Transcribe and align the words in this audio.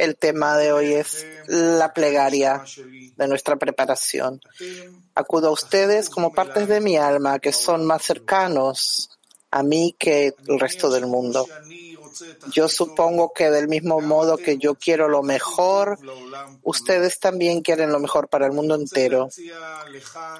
el 0.00 0.16
tema 0.16 0.56
de 0.56 0.72
hoy 0.72 0.94
es 0.94 1.26
la 1.46 1.92
plegaria 1.92 2.64
de 3.16 3.28
nuestra 3.28 3.56
preparación. 3.56 4.40
Acudo 5.14 5.48
a 5.48 5.52
ustedes 5.52 6.08
como 6.08 6.32
partes 6.32 6.68
de 6.68 6.80
mi 6.80 6.96
alma 6.96 7.38
que 7.38 7.52
son 7.52 7.84
más 7.84 8.02
cercanos 8.02 9.10
a 9.50 9.62
mí 9.62 9.94
que 9.98 10.34
el 10.46 10.58
resto 10.58 10.90
del 10.90 11.06
mundo. 11.06 11.46
Yo 12.50 12.68
supongo 12.68 13.32
que 13.34 13.50
del 13.50 13.68
mismo 13.68 14.00
modo 14.00 14.38
que 14.38 14.56
yo 14.56 14.74
quiero 14.74 15.08
lo 15.08 15.22
mejor, 15.22 15.98
ustedes 16.62 17.18
también 17.18 17.60
quieren 17.60 17.92
lo 17.92 18.00
mejor 18.00 18.28
para 18.28 18.46
el 18.46 18.52
mundo 18.52 18.74
entero. 18.74 19.28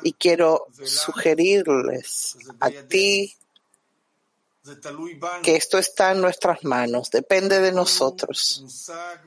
Y 0.03 0.15
quiero 0.15 0.69
sugerirles 0.85 2.37
a 2.61 2.71
ti 2.71 3.37
que 5.43 5.57
esto 5.57 5.79
está 5.79 6.13
en 6.13 6.21
nuestras 6.21 6.65
manos, 6.65 7.11
depende 7.11 7.61
de 7.61 7.73
nosotros. 7.73 8.65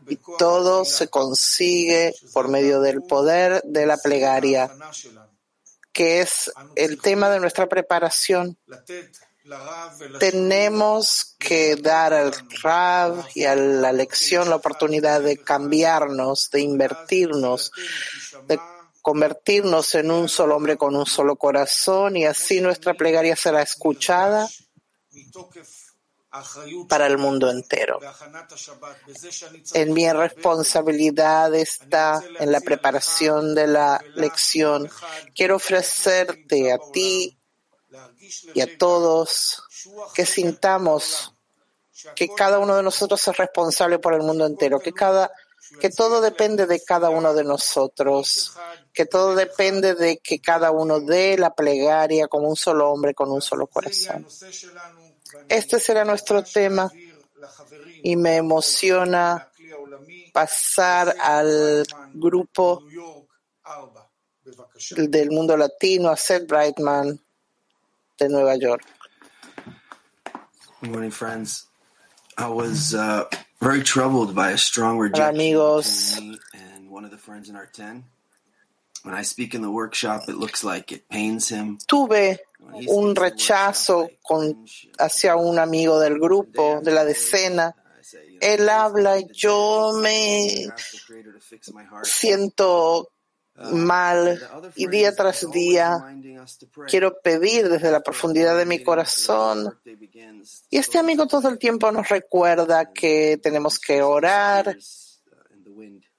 Y 0.08 0.18
todo 0.38 0.86
se 0.86 1.08
consigue 1.08 2.16
por 2.34 2.50
medio 2.50 2.82
del 2.82 3.02
poder 3.04 3.62
de 3.64 3.86
la 3.86 3.98
plegaria, 3.98 4.72
que 5.92 6.22
es 6.22 6.52
el 6.76 7.02
tema 7.02 7.30
de 7.30 7.40
nuestra 7.40 7.68
preparación. 7.68 8.58
Tenemos 10.20 11.36
que 11.38 11.76
dar 11.76 12.14
al 12.14 12.34
Rav 12.62 13.26
y 13.34 13.44
a 13.44 13.56
la 13.56 13.92
lección 13.92 14.50
la 14.50 14.56
oportunidad 14.56 15.22
de 15.22 15.38
cambiarnos, 15.38 16.50
de 16.52 16.62
invertirnos, 16.62 17.72
de 18.48 18.60
convertirnos 19.02 19.96
en 19.96 20.12
un 20.12 20.30
solo 20.30 20.56
hombre 20.56 20.78
con 20.78 20.96
un 20.96 21.06
solo 21.06 21.36
corazón 21.36 22.16
y 22.16 22.26
así 22.26 22.62
nuestra 22.62 22.94
plegaria 22.94 23.36
será 23.36 23.62
escuchada 23.62 24.48
para 26.90 27.08
el 27.08 27.18
mundo 27.18 27.50
entero. 27.50 28.00
En 29.74 29.94
mi 29.94 30.12
responsabilidad 30.12 31.54
está 31.54 32.24
en 32.40 32.52
la 32.52 32.62
preparación 32.62 33.54
de 33.54 33.68
la 33.68 34.04
lección. 34.16 34.90
Quiero 35.36 35.58
ofrecerte 35.58 36.72
a 36.72 36.80
ti 36.92 37.38
y 38.54 38.62
a 38.62 38.78
todos 38.78 39.64
que 40.16 40.26
sintamos 40.26 41.34
que 42.16 42.28
cada 42.30 42.60
uno 42.60 42.76
de 42.76 42.84
nosotros 42.84 43.26
es 43.28 43.38
responsable 43.38 44.00
por 44.00 44.14
el 44.14 44.22
mundo 44.22 44.46
entero, 44.46 44.80
que 44.80 44.92
cada 44.92 45.32
que 45.80 45.90
todo 45.90 46.22
depende 46.22 46.66
de 46.68 46.84
cada 46.84 47.10
uno 47.10 47.34
de 47.34 47.44
nosotros, 47.44 48.54
que 48.94 49.06
todo 49.06 49.36
depende 49.36 49.96
de 49.96 50.18
que 50.18 50.40
cada 50.40 50.72
uno 50.72 51.00
dé 51.00 51.38
la 51.38 51.54
plegaria 51.54 52.28
como 52.28 52.50
un 52.50 52.56
solo 52.56 52.92
hombre 52.92 53.14
con 53.14 53.32
un 53.32 53.42
solo 53.42 53.68
corazón. 53.68 54.28
Este 55.50 55.80
será 55.80 56.06
nuestro 56.06 56.44
tema 56.44 56.92
y 58.04 58.16
me 58.16 58.38
emociona 58.38 59.50
pasar 60.34 61.16
al 61.22 61.86
grupo 62.14 62.84
del 64.98 65.32
mundo 65.32 65.56
latino, 65.56 66.10
a 66.10 66.18
Seth 66.18 66.48
Brightman 66.48 67.20
de 68.18 68.30
Nueva 68.30 68.56
York. 68.56 68.84
Good 70.82 70.92
morning, 70.92 71.12
friends. 71.12 71.68
I 72.38 72.48
was 72.48 72.94
uh, 72.94 73.26
very 73.62 73.84
troubled 73.84 74.36
by 74.36 74.52
a 74.52 74.58
strong 74.58 74.98
rejection 74.98 75.36
amigos. 75.36 76.16
between 76.16 76.32
me 76.32 76.40
and 76.54 76.90
one 76.90 77.06
of 77.06 77.12
the 77.12 77.18
friends 77.18 77.48
in 77.48 77.56
our 77.56 77.68
10. 77.68 78.04
Tuve 81.86 82.46
un 82.88 83.16
rechazo 83.16 84.10
con, 84.22 84.66
hacia 84.98 85.36
un 85.36 85.60
amigo 85.60 86.00
del 86.00 86.18
grupo, 86.20 86.80
de 86.82 86.92
la 86.92 87.04
decena. 87.04 87.76
Él 88.40 88.70
habla 88.70 89.20
yo 89.20 89.92
me 90.02 90.68
siento 92.04 93.10
mal 93.56 94.42
y 94.76 94.88
día 94.88 95.14
tras 95.14 95.50
día 95.52 95.98
quiero 96.88 97.20
pedir 97.22 97.70
desde 97.70 97.92
la 97.92 98.02
profundidad 98.02 98.58
de 98.58 98.66
mi 98.66 98.82
corazón. 98.84 99.80
Y 100.70 100.78
este 100.78 100.98
amigo 100.98 101.28
todo 101.28 101.50
el 101.50 101.60
tiempo 101.60 101.92
nos 101.92 102.10
recuerda 102.10 102.92
que 102.92 103.38
tenemos 103.42 103.80
que 103.80 104.02
orar 104.02 104.78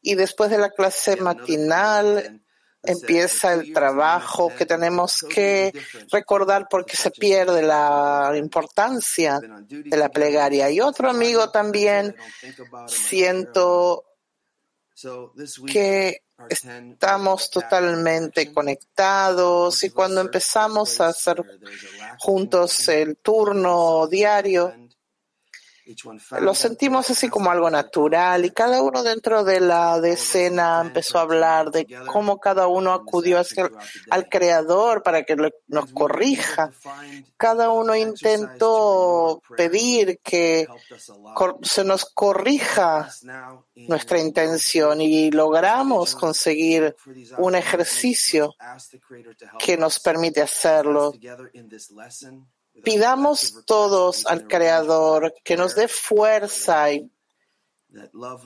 y 0.01 0.15
después 0.15 0.51
de 0.51 0.59
la 0.59 0.71
clase 0.71 1.17
matinal 1.17 2.44
empieza 2.87 3.55
el 3.55 3.73
trabajo 3.73 4.53
que 4.57 4.67
tenemos 4.67 5.25
que 5.29 5.73
recordar 6.11 6.67
porque 6.69 6.97
se 6.97 7.11
pierde 7.11 7.63
la 7.63 8.33
importancia 8.37 9.41
de 9.41 9.97
la 9.97 10.09
plegaria. 10.09 10.71
Y 10.71 10.81
otro 10.81 11.09
amigo 11.09 11.51
también 11.51 12.15
siento 12.87 14.05
que 15.67 16.23
estamos 16.49 17.51
totalmente 17.51 18.53
conectados 18.53 19.83
y 19.85 19.91
cuando 19.91 20.21
empezamos 20.21 21.01
a 21.01 21.09
hacer 21.09 21.43
juntos 22.19 22.89
el 22.89 23.17
turno 23.19 24.07
diario, 24.09 24.75
lo 26.41 26.55
sentimos 26.55 27.11
así 27.11 27.29
como 27.29 27.51
algo 27.51 27.71
natural 27.71 28.45
y 28.45 28.51
cada 28.51 28.83
uno 28.83 29.03
dentro 29.03 29.45
de 29.45 29.61
la 29.61 30.01
decena 30.01 30.81
empezó 30.81 31.19
a 31.19 31.23
hablar 31.23 31.71
de 31.71 31.87
cómo 32.07 32.39
cada 32.39 32.69
uno 32.69 32.93
acudió 32.93 33.39
hacia, 33.39 33.71
al 34.11 34.29
Creador 34.29 35.03
para 35.03 35.25
que 35.25 35.37
nos 35.67 35.93
corrija. 35.93 36.71
Cada 37.37 37.71
uno 37.71 37.95
intentó 37.95 39.43
pedir 39.57 40.21
que 40.23 40.67
se 41.63 41.85
nos 41.85 42.07
corrija 42.07 43.11
nuestra 43.75 44.19
intención 44.19 45.01
y 45.01 45.31
logramos 45.31 46.15
conseguir 46.15 46.97
un 47.37 47.55
ejercicio 47.55 48.55
que 49.59 49.77
nos 49.77 50.01
permite 50.01 50.41
hacerlo. 50.41 51.13
Pidamos 52.83 53.65
todos 53.67 54.27
al 54.27 54.47
Creador 54.49 55.35
que 55.45 55.57
nos 55.57 55.75
dé 55.75 55.87
fuerza 55.89 56.91
y 56.93 57.11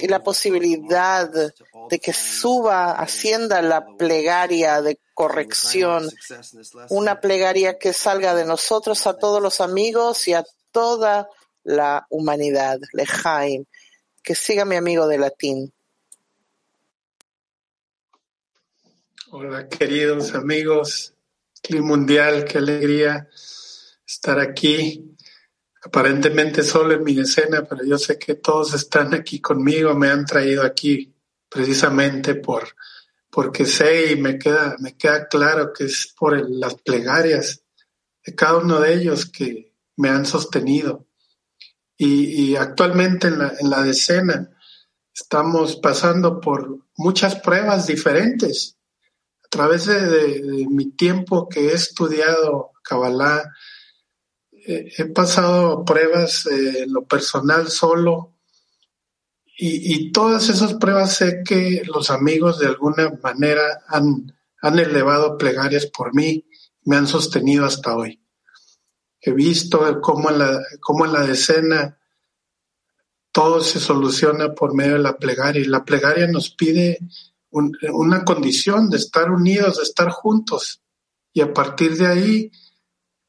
la 0.06 0.22
posibilidad 0.22 1.30
de 1.30 1.98
que 1.98 2.12
suba, 2.12 2.92
ascienda 2.92 3.62
la 3.62 3.86
plegaria 3.96 4.82
de 4.82 5.00
corrección, 5.14 6.08
una 6.90 7.20
plegaria 7.20 7.78
que 7.78 7.92
salga 7.92 8.34
de 8.34 8.44
nosotros 8.44 9.06
a 9.06 9.14
todos 9.14 9.42
los 9.42 9.60
amigos 9.60 10.28
y 10.28 10.34
a 10.34 10.44
toda 10.70 11.28
la 11.64 12.06
humanidad. 12.10 12.78
Lejaim, 12.92 13.64
que 14.22 14.34
siga 14.34 14.64
mi 14.64 14.76
amigo 14.76 15.06
de 15.06 15.18
latín. 15.18 15.72
Hola 19.30 19.68
queridos 19.68 20.34
amigos, 20.34 21.14
Clima 21.62 21.86
Mundial, 21.86 22.44
qué 22.44 22.58
alegría 22.58 23.28
estar 24.08 24.40
aquí 24.40 25.14
aparentemente 25.84 26.62
solo 26.62 26.94
en 26.94 27.04
mi 27.04 27.14
decena, 27.14 27.64
pero 27.64 27.84
yo 27.84 27.98
sé 27.98 28.18
que 28.18 28.34
todos 28.34 28.74
están 28.74 29.14
aquí 29.14 29.40
conmigo, 29.40 29.94
me 29.94 30.08
han 30.08 30.24
traído 30.24 30.64
aquí 30.64 31.14
precisamente 31.48 32.34
por 32.34 32.68
porque 33.30 33.66
sé 33.66 34.12
y 34.12 34.16
me 34.16 34.38
queda, 34.38 34.76
me 34.80 34.96
queda 34.96 35.28
claro 35.28 35.72
que 35.72 35.84
es 35.84 36.14
por 36.18 36.38
las 36.50 36.74
plegarias 36.76 37.62
de 38.24 38.34
cada 38.34 38.58
uno 38.58 38.80
de 38.80 38.94
ellos 38.94 39.26
que 39.26 39.74
me 39.96 40.08
han 40.08 40.24
sostenido. 40.24 41.06
Y, 42.00 42.54
actualmente 42.56 43.26
en 43.26 43.40
la, 43.40 43.52
en 43.58 43.70
la 43.70 43.82
decena 43.82 44.48
estamos 45.12 45.76
pasando 45.76 46.40
por 46.40 46.78
muchas 46.96 47.36
pruebas 47.36 47.86
diferentes. 47.86 48.76
A 49.44 49.48
través 49.48 49.86
de, 49.86 50.66
mi 50.70 50.92
tiempo 50.92 51.48
que 51.48 51.68
he 51.68 51.74
estudiado 51.74 52.72
Kabbalah, 52.82 53.42
he 54.68 55.06
pasado 55.06 55.82
pruebas 55.84 56.46
eh, 56.46 56.82
en 56.82 56.92
lo 56.92 57.04
personal 57.06 57.70
solo 57.70 58.34
y, 59.60 60.12
todas 60.12 60.50
esas 60.50 60.74
pruebas 60.74 61.16
sé 61.16 61.42
que 61.44 61.82
los 61.84 62.10
amigos 62.10 62.60
de 62.60 62.66
alguna 62.66 63.10
manera 63.20 63.82
han, 63.88 64.32
han 64.62 64.78
elevado 64.78 65.36
plegarias 65.36 65.86
por 65.86 66.14
mí, 66.14 66.46
me 66.84 66.94
han 66.94 67.08
sostenido 67.08 67.64
hasta 67.64 67.96
hoy. 67.96 68.22
He 69.20 69.32
visto 69.32 70.00
cómo 70.00 70.30
en 70.30 70.38
la, 70.38 70.62
cómo 70.80 71.06
en 71.06 71.12
la 71.12 71.26
decena 71.26 71.98
todo 73.32 73.60
se 73.60 73.80
soluciona 73.80 74.54
por 74.54 74.74
medio 74.74 74.92
de 74.92 75.00
la 75.00 75.16
plegaria 75.16 75.60
y 75.60 75.64
la 75.64 75.84
plegaria 75.84 76.28
nos 76.28 76.50
pide 76.50 77.00
una 77.50 78.24
condición 78.24 78.88
de 78.88 78.98
estar 78.98 79.28
unidos, 79.28 79.78
de 79.78 79.82
estar 79.82 80.08
juntos. 80.10 80.82
Y 81.32 81.40
a 81.40 81.52
partir 81.52 81.96
de 81.96 82.06
ahí 82.06 82.52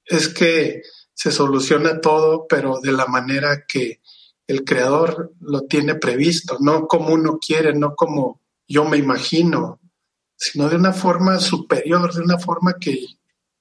es 0.06 0.30
que 0.30 0.83
se 1.19 1.33
soluciona 1.33 2.00
todo, 2.00 2.48
pero 2.48 2.80
de 2.80 2.94
la 2.94 3.06
manera 3.06 3.66
que 3.68 4.00
el 4.48 4.63
creador 4.63 5.33
lo 5.42 5.63
tiene 5.63 5.95
previsto, 5.95 6.56
no 6.62 6.88
como 6.88 7.10
uno 7.13 7.39
quiere, 7.45 7.74
no 7.74 7.94
como 7.94 8.39
yo 8.66 8.86
me 8.86 8.95
imagino, 8.95 9.81
sino 10.38 10.69
de 10.69 10.77
una 10.77 10.94
forma 10.94 11.38
superior, 11.42 12.13
de 12.13 12.21
una 12.21 12.39
forma 12.39 12.75
que 12.80 13.06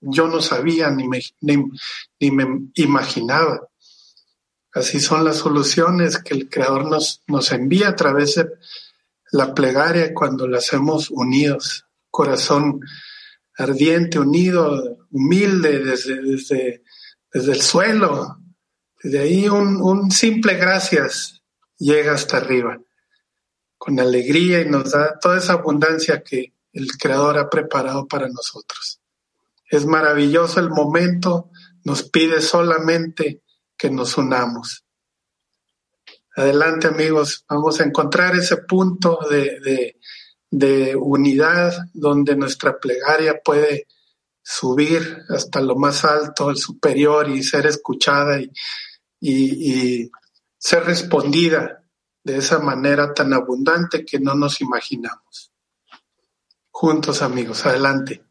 yo 0.01 0.29
no 0.29 0.41
sabía 0.41 0.89
ni 0.91 1.09
me, 1.09 1.21
ni, 1.41 2.31
me 2.31 2.71
imaginaba. 2.75 3.69
Así 4.73 5.01
son 5.01 5.25
las 5.25 5.39
soluciones 5.39 6.19
que 6.19 6.35
el 6.35 6.49
Creador 6.49 6.89
nos, 6.89 7.25
nos 7.27 7.51
envía 7.51 7.89
a 7.89 7.97
través 7.97 8.37
de 8.37 8.51
la 9.33 9.53
plegaria 9.53 10.15
cuando 10.15 10.47
la 10.47 10.59
hacemos 10.59 11.11
unidos, 11.11 11.87
corazón 12.09 12.83
ardiente, 13.57 14.21
unido, 14.21 14.99
humilde 15.11 15.81
desde, 15.81 16.23
desde 16.23 16.85
desde 17.33 17.53
el 17.53 17.63
suelo. 17.63 18.39
Desde 19.03 19.21
ahí 19.21 19.49
un, 19.49 20.11
simple 20.11 20.55
gracias 20.55 21.41
llega 21.79 22.13
hasta 22.13 22.39
arriba, 22.39 22.79
con 23.77 24.01
alegría 24.01 24.61
y 24.61 24.69
nos 24.69 24.91
da 24.91 25.19
toda 25.21 25.39
esa 25.39 25.55
abundancia 25.55 26.23
que 26.23 26.53
el 26.73 26.89
Creador 26.99 27.39
ha 27.39 27.49
preparado 27.49 28.09
para 28.09 28.29
nosotros. 28.29 29.01
Es 29.71 29.87
maravilloso 29.87 30.59
el 30.61 30.71
momento, 30.71 31.51
nos 31.85 32.03
pide 32.03 32.41
solamente 32.41 33.43
que 33.77 33.91
nos 33.91 34.17
unamos. 34.19 34.85
Adelante 36.35 36.89
amigos, 36.89 37.45
vamos 37.49 37.81
a 37.81 37.85
encontrar 37.85 38.35
ese 38.35 38.59
punto 38.59 39.19
de, 39.31 39.97
de 40.51 40.97
unidad 40.97 41.75
donde 41.93 42.37
nuestra 42.37 42.79
plegaria 42.79 43.41
puede 43.45 43.87
subir 44.51 45.27
hasta 45.29 45.61
lo 45.61 45.77
más 45.77 46.07
alto, 46.07 46.49
el 46.49 46.57
superior 46.57 47.29
y 47.29 47.43
ser 47.43 47.67
escuchada 47.67 48.41
y, 48.41 48.51
y, 49.21 50.11
ser 50.57 50.85
respondida 50.85 51.85
de 52.25 52.39
esa 52.39 52.59
manera 52.59 53.13
tan 53.13 53.35
abundante 53.35 54.07
que 54.07 54.19
no 54.19 54.35
nos 54.35 54.63
imaginamos. 54.63 55.53
Juntos 56.71 57.21
amigos, 57.21 57.67
adelante. 57.67 58.25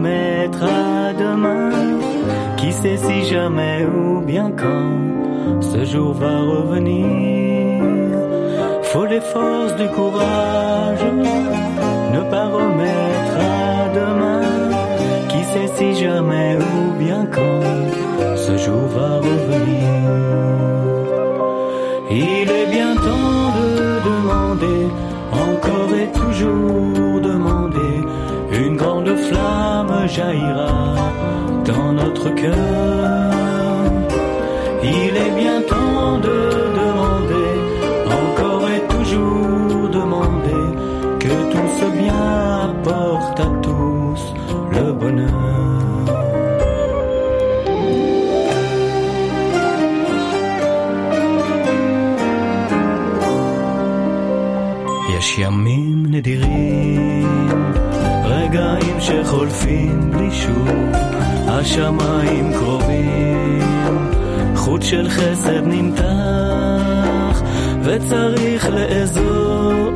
Remettre 0.00 0.62
à 0.62 1.12
demain. 1.12 1.70
Qui 2.56 2.72
sait 2.72 2.96
si 2.96 3.24
jamais 3.24 3.84
ou 3.84 4.20
bien 4.20 4.50
quand 4.56 5.60
ce 5.60 5.84
jour 5.84 6.12
va 6.14 6.40
revenir. 6.40 7.82
Faut 8.82 9.06
des 9.06 9.20
forces, 9.20 9.76
du 9.76 9.88
courage, 9.88 11.04
ne 12.14 12.20
pas 12.30 12.46
remettre 12.48 13.36
à 13.38 13.88
demain 13.94 14.40
si 15.76 15.94
jamais 15.94 16.56
ou 16.56 16.92
bien 16.98 17.26
quand 17.34 18.36
ce 18.36 18.56
jour 18.56 18.84
va 18.96 19.16
revenir. 19.16 19.90
Il 22.10 22.50
est 22.58 22.68
bien 22.76 22.94
temps 22.94 23.46
de 23.58 23.72
demander, 24.10 24.82
encore 25.32 25.94
et 26.02 26.10
toujours 26.12 26.79
flamme 29.16 30.08
jaillira 30.08 30.94
dans 31.64 31.92
notre 31.92 32.30
cœur. 32.30 33.49
השמיים 61.70 62.52
קרובים, 62.52 64.10
חוט 64.56 64.82
של 64.82 65.08
חסד 65.08 65.66
נמתח, 65.66 67.42
וצריך 67.82 68.68
לאזוז, 68.70 69.94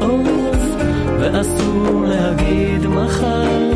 ואסור 1.21 2.05
להגיד 2.07 2.87
מחר, 2.87 3.71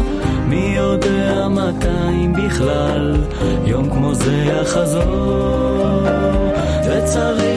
מי 0.48 0.74
יודע 0.76 1.48
מתי 1.48 2.28
בכלל, 2.36 3.16
יום 3.64 3.90
כמו 3.90 4.14
זה 4.14 4.44
יחזור, 4.44 6.02
וצריך 6.84 7.47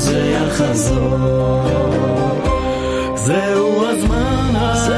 זה 0.00 0.18
יחזור. 0.18 1.18
זהו 3.14 3.86
הזמן 3.86 4.40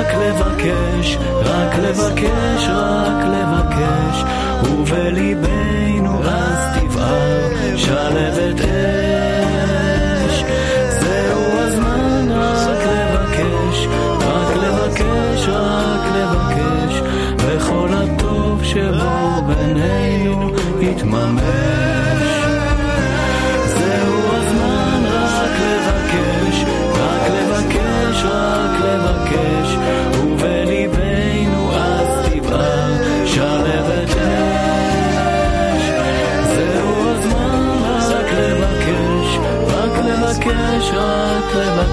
רק 0.02 0.14
לבקש, 0.14 1.16
רק 1.44 1.74
לבקש, 1.78 2.68
רק 2.68 3.24
לבקש, 3.24 4.24
ובליבנו 4.70 6.24
אז 6.24 6.78
תבער 6.80 7.76
שלבת 7.76 8.60
אש. 8.60 9.11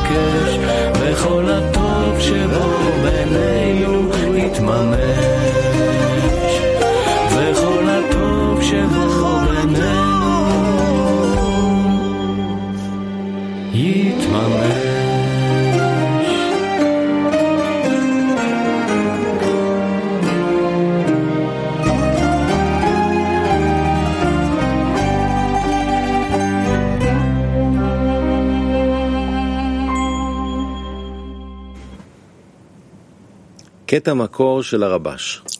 could 0.09 0.58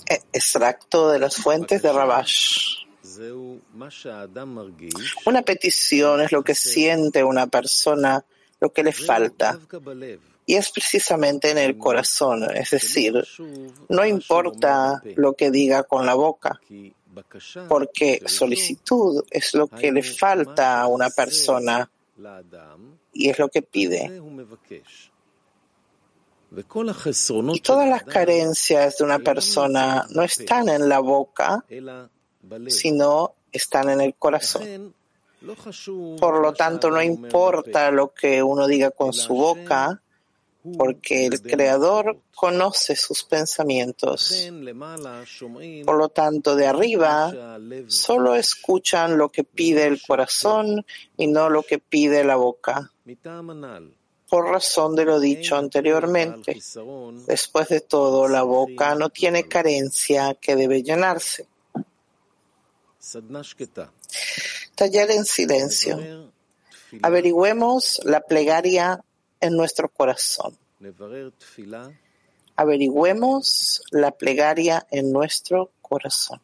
E, 0.08 0.22
extracto 0.34 1.10
de 1.10 1.18
las 1.18 1.38
fuentes 1.38 1.82
de 1.82 1.92
Rabash. 1.92 2.86
Una 5.26 5.42
petición 5.42 6.22
es 6.22 6.32
lo 6.32 6.44
que 6.44 6.54
siente 6.54 7.24
una 7.24 7.48
persona, 7.48 8.24
lo 8.60 8.72
que 8.72 8.84
le 8.84 8.94
falta. 8.94 9.60
Y 10.46 10.56
es 10.58 10.70
precisamente 10.70 11.50
en 11.50 11.58
el 11.58 11.80
corazón, 11.80 12.44
es 12.56 12.70
decir, 12.70 13.14
no 13.88 14.06
importa 14.06 15.02
lo 15.16 15.34
que 15.34 15.50
diga 15.50 15.82
con 15.82 16.06
la 16.06 16.14
boca, 16.14 16.62
porque 17.68 18.22
solicitud 18.28 19.24
es 19.32 19.56
lo 19.56 19.68
que 19.68 19.92
le 19.92 20.04
falta 20.04 20.82
a 20.82 20.86
una 20.86 21.10
persona 21.10 21.90
y 23.12 23.30
es 23.30 23.40
lo 23.40 23.50
que 23.50 23.64
pide. 23.64 24.22
Y 27.56 27.60
todas 27.62 27.88
las 27.88 28.04
carencias 28.04 28.98
de 28.98 29.04
una 29.04 29.20
persona 29.20 30.06
no 30.10 30.24
están 30.24 30.70
en 30.70 30.90
la 30.90 31.00
boca, 31.00 31.64
sino 32.68 33.36
están 33.52 33.90
en 33.90 34.02
el 34.02 34.16
corazón. 34.16 34.94
Por 36.20 36.42
lo 36.42 36.54
tanto, 36.54 36.90
no 36.90 37.02
importa 37.02 37.92
lo 37.92 38.14
que 38.14 38.44
uno 38.44 38.68
diga 38.68 38.92
con 38.92 39.14
su 39.14 39.34
boca, 39.34 40.02
porque 40.78 41.28
el 41.28 41.42
Creador 41.42 42.20
conoce 42.36 42.96
sus 42.96 43.24
pensamientos. 43.24 44.50
Por 45.86 45.98
lo 45.98 46.10
tanto, 46.10 46.56
de 46.56 46.68
arriba 46.68 47.58
solo 47.88 48.36
escuchan 48.36 49.18
lo 49.18 49.30
que 49.30 49.44
pide 49.44 49.88
el 49.88 50.02
corazón 50.02 50.86
y 51.18 51.28
no 51.28 51.50
lo 51.50 51.64
que 51.64 51.80
pide 51.80 52.24
la 52.24 52.36
boca 52.36 52.92
por 54.30 54.46
razón 54.46 54.96
de 54.96 55.06
lo 55.06 55.20
dicho 55.20 55.56
anteriormente. 55.56 56.58
Después 57.28 57.70
de 57.70 57.82
todo, 57.82 58.28
la 58.28 58.44
boca 58.44 58.96
no 58.96 59.10
tiene 59.10 59.48
carencia 59.48 60.36
que 60.36 60.56
debe 60.56 60.84
llenarse. 60.84 61.48
Taller 64.76 65.12
en 65.12 65.26
silencio. 65.26 66.32
Averigüemos 67.02 68.02
la 68.04 68.22
plegaria 68.22 69.04
en 69.40 69.56
nuestro 69.56 69.90
corazón. 69.90 70.58
Averigüemos 72.56 73.84
la 73.92 74.12
plegaria 74.12 74.86
en 74.92 75.12
nuestro 75.12 75.72
corazón. 75.82 76.42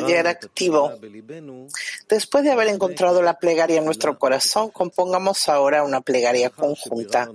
Taller 0.00 0.26
activo. 0.26 0.92
Después 2.08 2.44
de 2.44 2.50
haber 2.50 2.68
encontrado 2.68 3.22
la 3.22 3.38
plegaria 3.38 3.78
en 3.78 3.84
nuestro 3.84 4.18
corazón, 4.18 4.70
compongamos 4.70 5.48
ahora 5.48 5.82
una 5.82 6.00
plegaria 6.00 6.50
conjunta. 6.50 7.28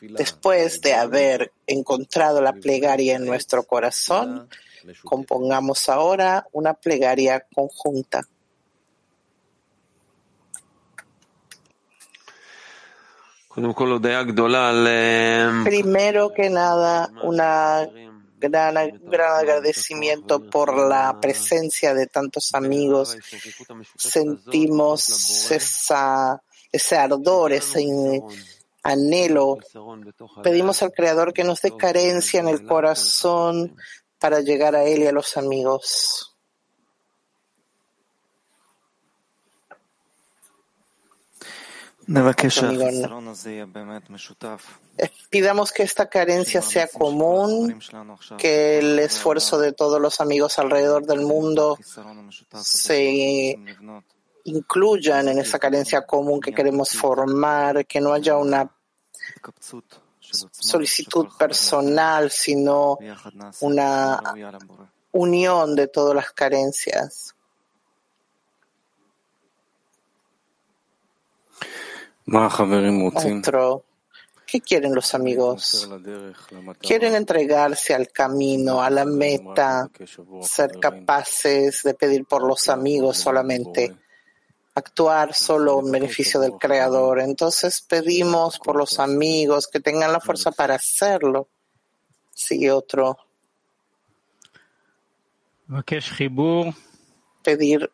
Después 0.00 0.80
de 0.80 0.94
haber 0.94 1.52
encontrado 1.66 2.40
la 2.40 2.52
plegaria 2.52 3.16
en 3.16 3.26
nuestro 3.26 3.64
corazón, 3.64 4.48
compongamos 5.04 5.88
ahora 5.88 6.46
una 6.52 6.74
plegaria 6.74 7.44
conjunta. 7.54 8.22
Primero 15.64 16.32
que 16.34 16.50
nada, 16.50 17.10
una 17.22 17.88
gran, 18.38 18.74
gran 19.04 19.40
agradecimiento 19.40 20.42
por 20.48 20.76
la 20.76 21.18
presencia 21.20 21.94
de 21.94 22.06
tantos 22.06 22.54
amigos. 22.54 23.16
Sentimos 23.96 25.50
esa, 25.50 26.42
ese 26.70 26.96
ardor, 26.96 27.52
ese 27.52 28.22
anhelo. 28.82 29.58
Pedimos 30.42 30.82
al 30.82 30.92
Creador 30.92 31.32
que 31.32 31.44
nos 31.44 31.60
dé 31.60 31.76
carencia 31.76 32.40
en 32.40 32.48
el 32.48 32.64
corazón 32.64 33.76
para 34.18 34.40
llegar 34.40 34.76
a 34.76 34.84
Él 34.84 35.02
y 35.02 35.06
a 35.06 35.12
los 35.12 35.36
amigos. 35.36 36.35
Eh, 44.98 45.10
pidamos 45.28 45.72
que 45.72 45.82
esta 45.82 46.08
carencia 46.08 46.62
sea 46.62 46.88
común, 46.88 47.80
que 48.38 48.78
el 48.78 48.98
esfuerzo 48.98 49.58
de 49.58 49.72
todos 49.72 50.00
los 50.00 50.20
amigos 50.20 50.58
alrededor 50.58 51.04
del 51.04 51.20
mundo 51.20 51.76
se 52.62 53.58
incluyan 54.44 55.28
en 55.28 55.38
esa 55.38 55.58
carencia 55.58 56.06
común 56.06 56.40
que 56.40 56.52
queremos 56.52 56.90
formar, 56.90 57.84
que 57.86 58.00
no 58.00 58.12
haya 58.12 58.36
una 58.36 58.70
solicitud 60.52 61.26
personal, 61.36 62.30
sino 62.30 62.98
una 63.60 64.22
unión 65.12 65.74
de 65.74 65.88
todas 65.88 66.14
las 66.14 66.30
carencias. 66.32 67.35
Otro. 73.38 73.84
¿Qué 74.46 74.60
quieren 74.60 74.94
los 74.94 75.14
amigos? 75.14 75.88
Quieren 76.80 77.16
entregarse 77.16 77.94
al 77.94 78.08
camino, 78.12 78.80
a 78.80 78.90
la 78.90 79.04
meta, 79.04 79.90
ser 80.40 80.78
capaces 80.78 81.82
de 81.82 81.94
pedir 81.94 82.24
por 82.26 82.46
los 82.46 82.68
amigos 82.68 83.16
solamente, 83.18 83.96
actuar 84.74 85.34
solo 85.34 85.80
en 85.80 85.90
beneficio 85.90 86.38
del 86.38 86.52
Creador. 86.52 87.20
Entonces 87.20 87.82
pedimos 87.82 88.60
por 88.60 88.76
los 88.76 89.00
amigos 89.00 89.66
que 89.66 89.80
tengan 89.80 90.12
la 90.12 90.20
fuerza 90.20 90.52
para 90.52 90.76
hacerlo. 90.76 91.48
Sigue 92.32 92.70
otro. 92.70 93.18
Pedir 97.42 97.90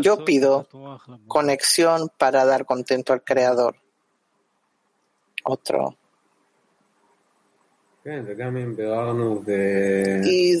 yo 0.00 0.24
pido 0.24 0.66
conexión 1.26 2.10
para 2.16 2.44
dar 2.44 2.64
contento 2.64 3.12
al 3.12 3.22
Creador. 3.22 3.76
Otro. 5.44 5.96
Y 10.24 10.58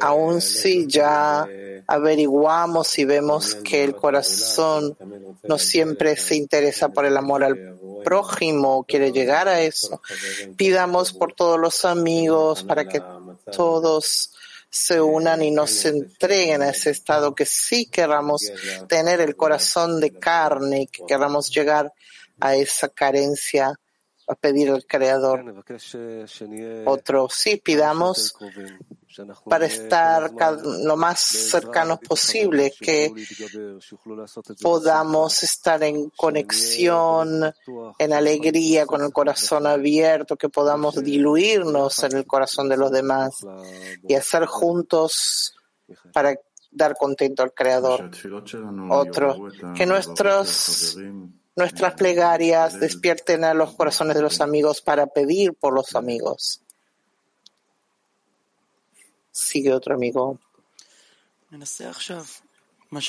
aún 0.00 0.40
si 0.40 0.86
ya 0.86 1.46
averiguamos 1.86 2.98
y 2.98 3.04
vemos 3.04 3.54
que 3.56 3.84
el 3.84 3.94
corazón 3.94 4.96
no 5.42 5.58
siempre 5.58 6.16
se 6.16 6.36
interesa 6.36 6.88
por 6.88 7.04
el 7.04 7.18
amor 7.18 7.44
al 7.44 7.78
prójimo, 8.02 8.84
quiere 8.84 9.12
llegar 9.12 9.46
a 9.46 9.60
eso, 9.60 10.00
pidamos 10.56 11.12
por 11.12 11.34
todos 11.34 11.60
los 11.60 11.84
amigos 11.84 12.62
para 12.62 12.88
que 12.88 13.02
todos 13.52 14.32
se 14.74 15.00
unan 15.00 15.40
y 15.40 15.52
nos 15.52 15.84
entreguen 15.84 16.60
a 16.60 16.70
ese 16.70 16.90
estado 16.90 17.32
que 17.32 17.46
sí 17.46 17.86
querramos 17.86 18.50
tener 18.88 19.20
el 19.20 19.36
corazón 19.36 20.00
de 20.00 20.18
carne 20.18 20.82
y 20.82 20.86
que 20.88 21.04
querramos 21.06 21.48
llegar 21.48 21.92
a 22.40 22.56
esa 22.56 22.88
carencia 22.88 23.78
a 24.26 24.34
pedir 24.34 24.70
al 24.70 24.86
Creador. 24.86 25.64
Otro, 26.86 27.28
sí, 27.30 27.56
pidamos 27.56 28.36
para 29.48 29.66
estar 29.66 30.32
lo 30.64 30.96
más 30.96 31.20
cercanos 31.20 32.00
posible, 32.00 32.72
que 32.78 33.12
podamos 34.60 35.42
estar 35.42 35.82
en 35.82 36.10
conexión, 36.10 37.52
en 37.98 38.12
alegría, 38.12 38.86
con 38.86 39.02
el 39.02 39.12
corazón 39.12 39.66
abierto, 39.66 40.36
que 40.36 40.48
podamos 40.48 41.02
diluirnos 41.02 42.02
en 42.02 42.16
el 42.16 42.26
corazón 42.26 42.68
de 42.68 42.76
los 42.76 42.90
demás 42.90 43.46
y 44.08 44.14
hacer 44.14 44.46
juntos 44.46 45.54
para 46.12 46.34
dar 46.70 46.96
contento 46.96 47.42
al 47.42 47.52
Creador. 47.52 48.10
Otro, 48.90 49.48
que 49.76 49.86
nuestros 49.86 50.96
nuestras 51.56 51.94
plegarias 51.94 52.78
despierten 52.80 53.44
a 53.44 53.54
los 53.54 53.74
corazones 53.74 54.16
de 54.16 54.22
los 54.22 54.40
amigos 54.40 54.80
para 54.80 55.06
pedir 55.06 55.54
por 55.54 55.72
los 55.72 55.94
amigos. 55.94 56.62
Sigue 59.30 59.72
otro 59.72 59.94
amigo. 59.94 60.38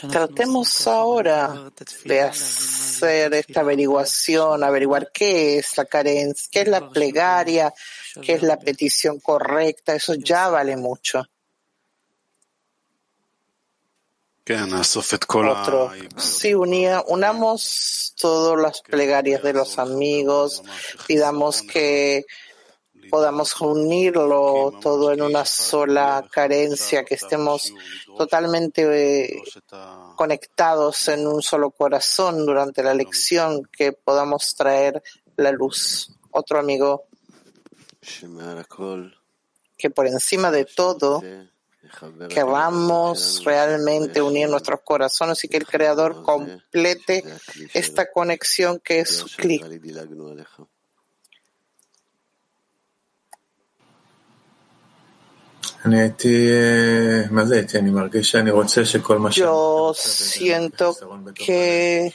Tratemos 0.09 0.87
ahora 0.87 1.71
de 2.05 2.21
hacer 2.21 3.33
esta 3.35 3.59
averiguación, 3.59 4.63
averiguar 4.63 5.11
qué 5.11 5.59
es 5.59 5.77
la 5.77 5.85
carencia, 5.85 6.49
qué 6.51 6.61
es 6.61 6.67
la 6.67 6.89
plegaria, 6.89 7.73
qué 8.21 8.33
es 8.33 8.41
la 8.41 8.57
petición 8.57 9.19
correcta. 9.19 9.93
Eso 9.93 10.15
ya 10.15 10.49
vale 10.49 10.75
mucho. 10.75 11.27
Otro, 15.61 15.91
si 16.17 16.53
unía, 16.53 17.03
unamos 17.07 18.13
todas 18.15 18.61
las 18.61 18.81
plegarias 18.81 19.41
de 19.41 19.53
los 19.53 19.79
amigos, 19.79 20.61
pidamos 21.07 21.63
que 21.63 22.25
podamos 23.09 23.59
unirlo 23.59 24.77
todo 24.81 25.11
en 25.11 25.21
una 25.21 25.45
sola 25.45 26.27
carencia, 26.31 27.03
que 27.03 27.15
estemos 27.15 27.73
totalmente 28.17 29.25
eh, 29.27 29.41
conectados 30.15 31.07
en 31.07 31.25
un 31.25 31.41
solo 31.41 31.71
corazón 31.71 32.45
durante 32.45 32.83
la 32.83 32.93
lección, 32.93 33.67
que 33.71 33.93
podamos 33.93 34.53
traer 34.55 35.01
la 35.37 35.51
luz. 35.51 36.11
Otro 36.31 36.59
amigo, 36.59 37.05
que 39.77 39.89
por 39.89 40.07
encima 40.07 40.51
de 40.51 40.65
todo, 40.65 41.23
queramos 42.29 43.43
realmente 43.43 44.21
unir 44.21 44.49
nuestros 44.49 44.81
corazones 44.83 45.43
y 45.43 45.47
que 45.47 45.57
el 45.57 45.65
Creador 45.65 46.23
complete 46.23 47.23
esta 47.73 48.11
conexión 48.11 48.79
que 48.79 48.99
es 48.99 49.09
su 49.09 49.27
clic. 49.35 49.65
Yo 59.29 59.93
siento 59.95 60.97
que 61.35 62.11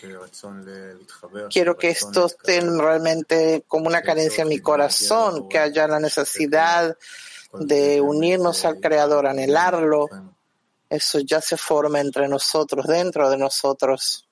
quiero 1.50 1.76
que 1.76 1.90
esto 1.90 2.26
esté 2.26 2.60
realmente 2.62 3.64
como 3.68 3.86
una 3.86 4.02
carencia 4.02 4.42
en 4.42 4.48
mi 4.48 4.58
corazón, 4.58 5.48
que 5.48 5.58
haya 5.58 5.86
la 5.86 6.00
necesidad 6.00 6.88
de 6.88 6.96
unirnos 7.52 8.64
al 8.64 8.80
Creador, 8.80 9.26
anhelarlo. 9.26 10.08
Eso 10.88 11.20
ya 11.20 11.40
se 11.40 11.56
forma 11.56 12.00
entre 12.00 12.28
nosotros, 12.28 12.86
dentro 12.86 13.30
de 13.30 13.38
nosotros. 13.38 14.29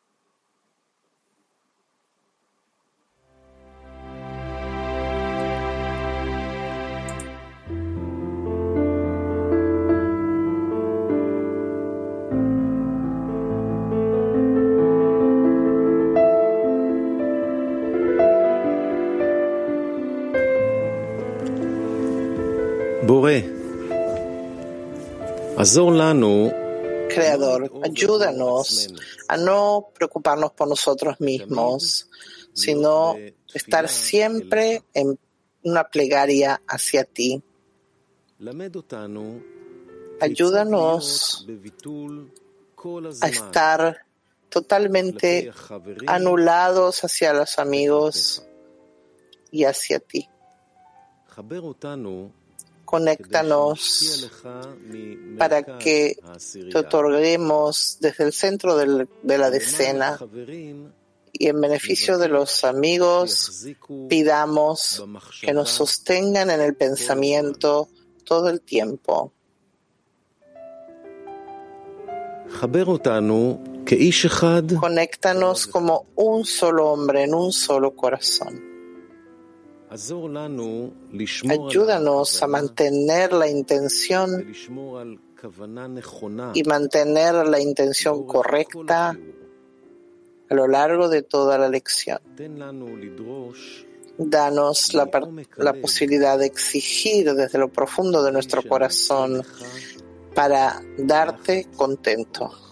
Creador, 27.08 27.72
ayúdanos 27.82 28.92
a 29.28 29.38
no 29.38 29.88
preocuparnos 29.94 30.52
por 30.52 30.68
nosotros 30.68 31.18
mismos, 31.18 32.10
sino 32.52 33.16
estar 33.54 33.88
siempre 33.88 34.82
en 34.92 35.18
una 35.62 35.84
plegaria 35.84 36.60
hacia 36.68 37.04
ti. 37.04 37.42
Ayúdanos 40.20 41.46
a 43.22 43.28
estar 43.28 44.04
totalmente 44.50 45.50
anulados 46.06 47.04
hacia 47.04 47.32
los 47.32 47.58
amigos 47.58 48.44
y 49.50 49.64
hacia 49.64 49.98
ti 49.98 50.28
conéctanos 52.88 54.30
para 55.36 55.62
que 55.78 56.16
te 56.72 56.78
otorguemos 56.78 57.98
desde 58.00 58.24
el 58.24 58.32
centro 58.32 58.76
de 58.78 59.38
la 59.38 59.50
decena 59.50 60.18
y 61.30 61.48
en 61.48 61.60
beneficio 61.60 62.16
de 62.16 62.28
los 62.28 62.64
amigos 62.64 63.66
pidamos 64.08 65.04
que 65.42 65.52
nos 65.52 65.68
sostengan 65.68 66.48
en 66.48 66.62
el 66.62 66.76
pensamiento 66.76 67.90
todo 68.24 68.48
el 68.48 68.62
tiempo. 68.62 69.34
Conéctanos 74.80 75.66
como 75.66 76.06
un 76.16 76.46
solo 76.46 76.88
hombre 76.88 77.24
en 77.24 77.34
un 77.34 77.52
solo 77.52 77.94
corazón. 77.94 78.67
Ayúdanos 81.48 82.42
a 82.42 82.46
mantener 82.46 83.32
la 83.32 83.48
intención 83.48 84.52
y 86.54 86.62
mantener 86.64 87.34
la 87.46 87.60
intención 87.60 88.26
correcta 88.26 89.16
a 90.50 90.54
lo 90.54 90.66
largo 90.66 91.08
de 91.08 91.22
toda 91.22 91.58
la 91.58 91.68
lección. 91.68 92.18
Danos 94.18 94.94
la, 94.94 95.08
la 95.56 95.72
posibilidad 95.74 96.38
de 96.38 96.46
exigir 96.46 97.34
desde 97.34 97.58
lo 97.58 97.68
profundo 97.68 98.22
de 98.22 98.32
nuestro 98.32 98.62
corazón 98.62 99.42
para 100.34 100.80
darte 100.98 101.68
contento. 101.76 102.67